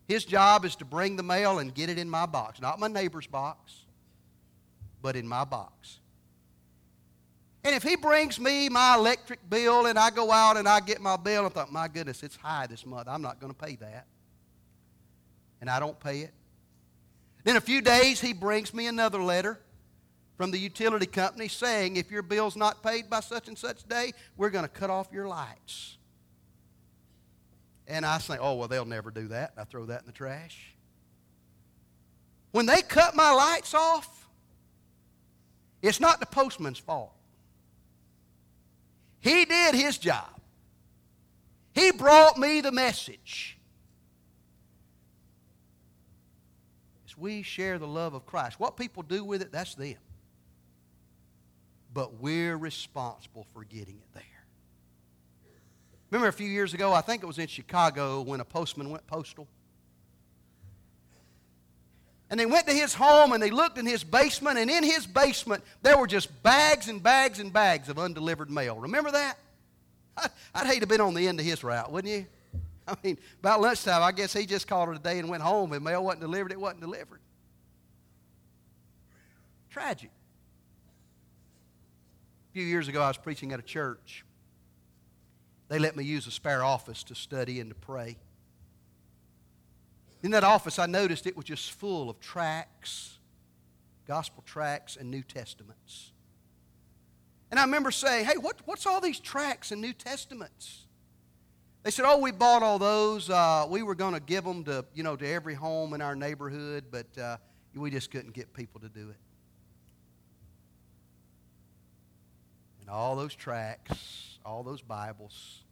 [0.07, 2.61] his job is to bring the mail and get it in my box.
[2.61, 3.85] Not my neighbor's box,
[5.01, 6.01] but in my box.
[7.63, 11.01] And if he brings me my electric bill and I go out and I get
[11.01, 13.07] my bill, I thought, my goodness, it's high this month.
[13.07, 14.07] I'm not going to pay that.
[15.61, 16.33] And I don't pay it.
[17.45, 19.59] Then a few days, he brings me another letter
[20.37, 24.13] from the utility company saying, if your bill's not paid by such and such day,
[24.37, 25.99] we're going to cut off your lights.
[27.87, 29.53] And I say, oh, well, they'll never do that.
[29.59, 30.75] I throw that in the trash.
[32.53, 34.29] When they cut my lights off,
[35.83, 37.13] it's not the postman's fault.
[39.21, 40.41] He did his job.
[41.73, 43.59] He brought me the message.
[47.21, 48.59] We share the love of Christ.
[48.59, 49.97] What people do with it, that's them.
[51.93, 54.23] But we're responsible for getting it there.
[56.11, 59.07] Remember a few years ago, I think it was in Chicago, when a postman went
[59.07, 59.47] postal?
[62.31, 65.07] And they went to his home and they looked in his basement, and in his
[65.07, 68.77] basement, there were just bags and bags and bags of undelivered mail.
[68.79, 69.37] Remember that?
[70.55, 72.27] I'd hate to have been on the end of his route, wouldn't you?
[72.91, 75.73] I mean, about lunchtime, I guess he just called it a day and went home,
[75.73, 77.21] and mail wasn't delivered, it wasn't delivered.
[79.71, 80.11] Tragic.
[82.51, 84.25] A few years ago, I was preaching at a church.
[85.69, 88.17] They let me use a spare office to study and to pray.
[90.23, 93.19] In that office, I noticed it was just full of tracts,
[94.07, 96.11] gospel tracts, and New Testaments.
[97.51, 100.87] And I remember saying, hey, what, what's all these tracts and New Testaments?
[101.83, 103.31] They said, "Oh, we bought all those.
[103.31, 106.15] Uh, we were going to give them to you know to every home in our
[106.15, 107.37] neighborhood, but uh,
[107.75, 109.17] we just couldn't get people to do it."
[112.81, 115.63] And all those tracts, all those Bibles,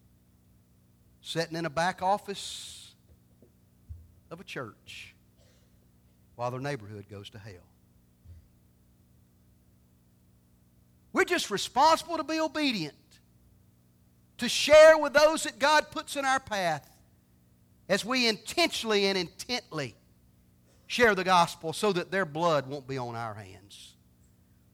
[1.21, 2.95] sitting in a back office
[4.31, 5.15] of a church,
[6.37, 7.55] while their neighborhood goes to hell.
[11.13, 12.95] We're just responsible to be obedient
[14.39, 16.89] to share with those that God puts in our path
[17.89, 19.95] as we intentionally and intently
[20.87, 23.95] share the gospel so that their blood won't be on our hands.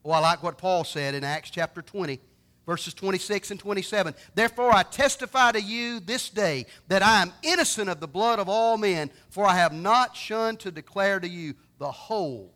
[0.02, 2.20] Well, I like what Paul said in Acts chapter 20,
[2.66, 4.14] verses 26 and 27.
[4.34, 8.48] Therefore, I testify to you this day that I am innocent of the blood of
[8.48, 12.52] all men, for I have not shunned to declare to you the whole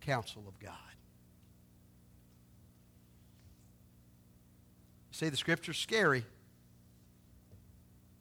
[0.00, 0.87] counsel of God.
[5.18, 6.24] See, the scripture's scary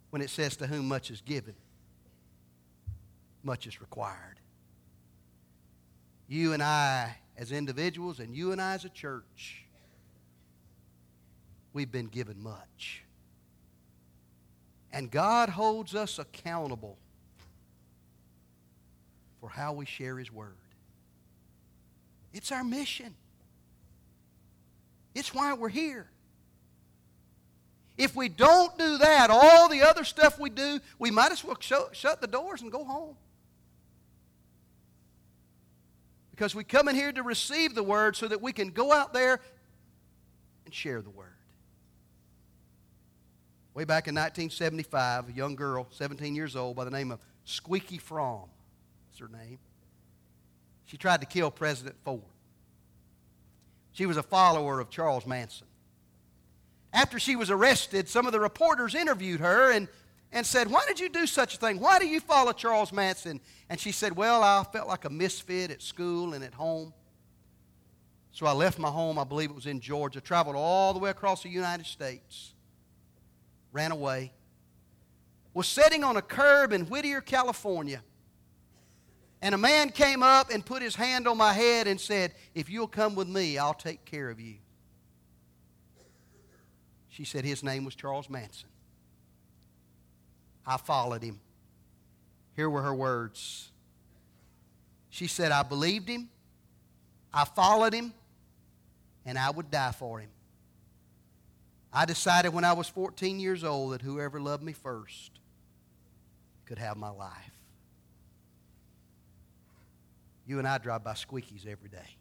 [0.09, 1.53] when it says, To whom much is given,
[3.43, 4.39] much is required.
[6.27, 9.65] You and I, as individuals, and you and I as a church,
[11.71, 13.03] we've been given much.
[14.91, 16.97] And God holds us accountable
[19.39, 20.57] for how we share His Word.
[22.33, 23.13] It's our mission.
[25.13, 26.09] It's why we're here.
[27.97, 31.57] If we don't do that, all the other stuff we do, we might as well
[31.59, 33.15] shut, shut the doors and go home.
[36.31, 39.13] Because we come in here to receive the Word so that we can go out
[39.13, 39.39] there
[40.65, 41.33] and share the Word.
[43.73, 47.97] Way back in 1975, a young girl, 17 years old, by the name of Squeaky
[47.97, 48.49] Fromme,
[49.07, 49.57] that's her name,
[50.85, 52.21] she tried to kill President Ford.
[53.91, 55.66] She was a follower of Charles Manson.
[56.93, 59.87] After she was arrested, some of the reporters interviewed her and,
[60.31, 61.79] and said, Why did you do such a thing?
[61.79, 63.39] Why do you follow Charles Manson?
[63.69, 66.93] And she said, Well, I felt like a misfit at school and at home.
[68.31, 71.09] So I left my home, I believe it was in Georgia, traveled all the way
[71.09, 72.53] across the United States,
[73.71, 74.31] ran away,
[75.55, 78.03] was sitting on a curb in Whittier, California.
[79.41, 82.69] And a man came up and put his hand on my head and said, If
[82.69, 84.57] you'll come with me, I'll take care of you.
[87.17, 88.69] She said his name was Charles Manson.
[90.67, 91.39] I followed him.
[92.55, 93.71] Here were her words.
[95.09, 96.29] She said, I believed him,
[97.33, 98.13] I followed him,
[99.25, 100.29] and I would die for him.
[101.91, 105.39] I decided when I was 14 years old that whoever loved me first
[106.65, 107.51] could have my life.
[110.45, 112.15] You and I drive by squeakies every day.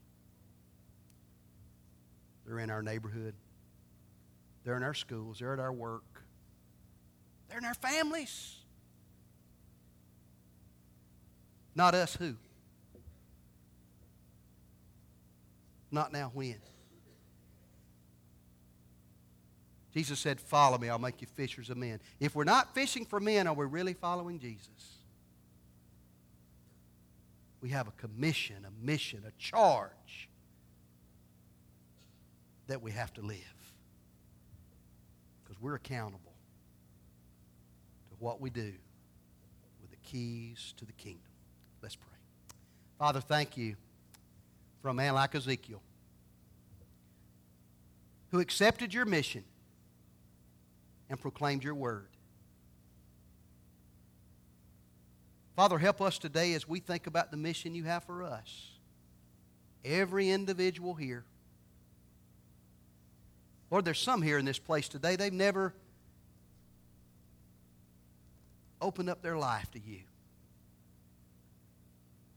[2.47, 3.35] They're in our neighborhood.
[4.67, 5.39] They're in our schools.
[5.39, 6.03] They're at our work.
[7.49, 8.57] They're in our families.
[11.77, 12.35] Not us who?
[15.93, 16.57] Not now when?
[19.95, 22.01] Jesus said, Follow me, I'll make you fishers of men.
[22.19, 24.99] If we're not fishing for men, are we really following Jesus?
[27.61, 30.29] We have a commission, a mission, a charge
[32.67, 33.56] that we have to live.
[35.57, 36.35] Because we're accountable
[38.11, 38.73] to what we do
[39.81, 41.23] with the keys to the kingdom.
[41.83, 42.19] Let's pray.
[42.99, 43.77] Father, thank you
[44.83, 45.83] for a man like Ezekiel
[48.31, 49.45] who accepted your mission
[51.09, 52.09] and proclaimed your word.
[55.55, 58.73] Father, help us today as we think about the mission you have for us.
[59.85, 61.25] Every individual here.
[63.71, 65.75] Lord, there's some here in this place today, they've never
[68.81, 70.01] opened up their life to you.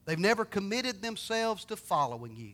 [0.05, 2.53] They've never committed themselves to following you.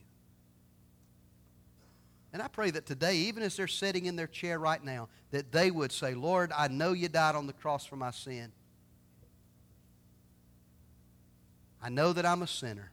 [2.34, 5.53] And I pray that today, even as they're sitting in their chair right now, that
[5.53, 8.51] they would say, Lord, I know you died on the cross for my sin.
[11.82, 12.91] I know that I'm a sinner.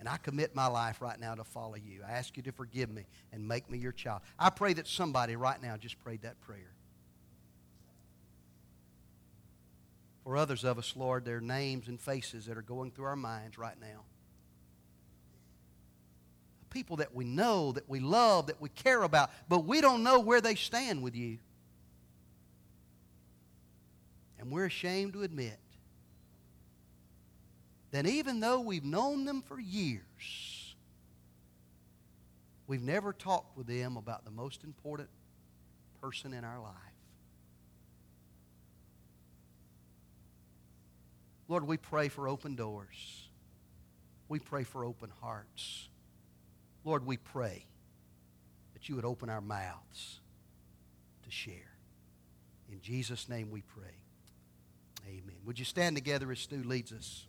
[0.00, 2.00] And I commit my life right now to follow you.
[2.08, 4.22] I ask you to forgive me and make me your child.
[4.38, 6.72] I pray that somebody right now just prayed that prayer.
[10.24, 13.16] For others of us, Lord, there are names and faces that are going through our
[13.16, 14.04] minds right now.
[16.70, 20.20] People that we know, that we love, that we care about, but we don't know
[20.20, 21.38] where they stand with you.
[24.38, 25.58] And we're ashamed to admit
[27.90, 30.74] that even though we've known them for years,
[32.66, 35.08] we've never talked with them about the most important
[36.00, 36.74] person in our life.
[41.48, 43.28] Lord, we pray for open doors.
[44.28, 45.88] We pray for open hearts.
[46.84, 47.66] Lord, we pray
[48.72, 50.20] that you would open our mouths
[51.24, 51.74] to share.
[52.70, 54.04] In Jesus' name we pray.
[55.08, 55.36] Amen.
[55.44, 57.26] Would you stand together as Stu leads us?